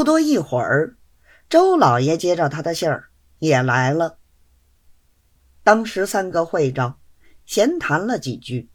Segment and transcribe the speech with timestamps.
[0.00, 0.96] 不多一会儿，
[1.50, 4.16] 周老爷接着他的信儿也来了。
[5.62, 6.96] 当时三个会着，
[7.44, 8.70] 闲谈了几句。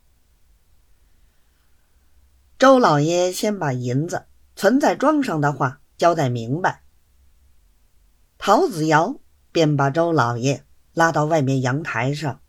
[2.59, 6.83] 周老爷先把银子存在庄上的话交代明白，
[8.37, 9.19] 陶子尧
[9.51, 10.63] 便把周老爷
[10.93, 12.39] 拉到外面阳台上，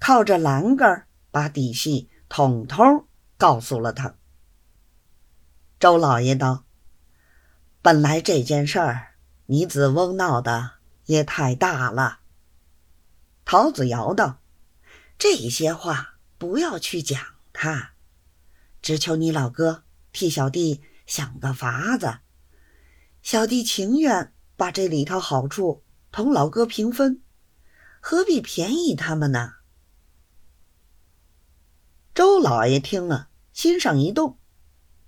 [0.00, 3.06] 靠着栏杆把底细统统
[3.36, 4.16] 告诉了他。
[5.78, 6.64] 周老爷道。
[7.82, 9.14] 本来这件事儿，
[9.46, 10.72] 你子翁闹的
[11.06, 12.20] 也太大了。
[13.46, 14.42] 陶子尧道
[15.18, 17.18] ：“这些话不要去讲
[17.54, 17.92] 他，
[18.82, 22.18] 只求你老哥替小弟想个法子。
[23.22, 27.22] 小弟情愿把这里头好处同老哥平分，
[28.00, 29.54] 何必便宜他们呢？”
[32.14, 34.38] 周老爷听了，心上一动，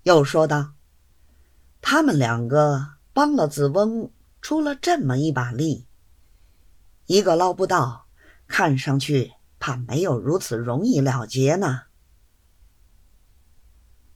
[0.04, 0.72] 又说道。
[1.82, 5.86] 他们两个帮了子翁，出了这么一把力，
[7.06, 8.06] 一个捞不到，
[8.46, 11.82] 看上去怕没有如此容易了结呢。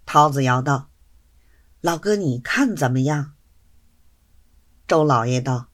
[0.07, 0.89] 陶子尧道
[1.83, 3.35] ：“老哥，你看怎么样？”
[4.87, 5.69] 周老爷道：“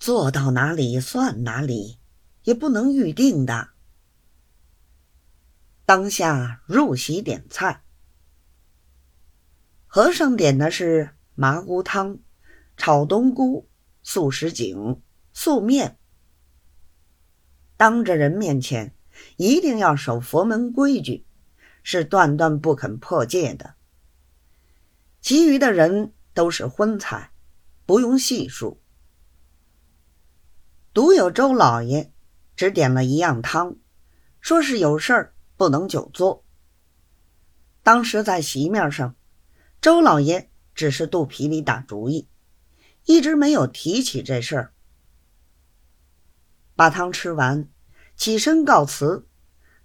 [0.00, 1.98] 做到哪里算哪里，
[2.44, 3.68] 也不能预定的。”
[5.84, 7.84] 当下入席点菜。
[9.98, 12.20] 和尚点的是麻菇汤、
[12.76, 13.68] 炒冬菇、
[14.04, 15.98] 素什锦、素面。
[17.76, 18.94] 当着人面前，
[19.36, 21.26] 一定要守佛门规矩，
[21.82, 23.74] 是断断不肯破戒的。
[25.20, 27.32] 其余的人都是荤菜，
[27.84, 28.80] 不用细数。
[30.94, 32.12] 独有周老爷
[32.54, 33.74] 只点了一样汤，
[34.40, 36.44] 说是有事儿不能久坐。
[37.82, 39.16] 当时在席面上。
[39.80, 42.28] 周老爷只是肚皮里打主意，
[43.04, 44.74] 一直没有提起这事儿。
[46.74, 47.68] 把汤吃完，
[48.16, 49.26] 起身告辞。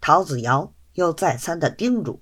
[0.01, 2.22] 陶子尧又再三的叮嘱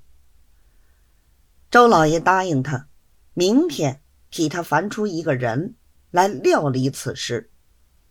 [1.71, 2.89] 周老爷，答应他，
[3.33, 5.75] 明天替他烦出一个人
[6.11, 7.51] 来料理此事，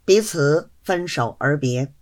[0.05, 1.95] 彼此分手而别。